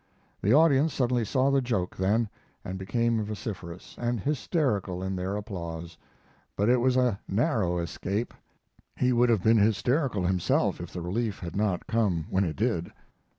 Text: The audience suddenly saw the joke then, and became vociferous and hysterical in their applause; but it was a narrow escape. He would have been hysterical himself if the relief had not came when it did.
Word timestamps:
The 0.41 0.51
audience 0.51 0.95
suddenly 0.95 1.23
saw 1.23 1.51
the 1.51 1.61
joke 1.61 1.95
then, 1.95 2.27
and 2.65 2.79
became 2.79 3.23
vociferous 3.23 3.95
and 3.99 4.19
hysterical 4.19 5.03
in 5.03 5.15
their 5.15 5.35
applause; 5.35 5.95
but 6.55 6.69
it 6.69 6.77
was 6.77 6.97
a 6.97 7.19
narrow 7.27 7.77
escape. 7.77 8.33
He 8.95 9.13
would 9.13 9.29
have 9.29 9.43
been 9.43 9.57
hysterical 9.59 10.25
himself 10.25 10.81
if 10.81 10.91
the 10.91 11.01
relief 11.01 11.37
had 11.37 11.55
not 11.55 11.85
came 11.85 12.25
when 12.31 12.43
it 12.45 12.55
did. 12.55 12.91